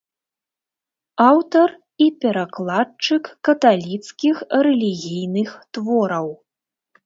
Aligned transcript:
Аўтар 1.31 1.69
і 2.07 2.07
перакладчык 2.23 3.23
каталіцкіх 3.49 4.37
рэлігійных 4.65 5.51
твораў. 5.77 6.27